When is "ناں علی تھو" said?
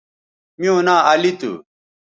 0.87-1.51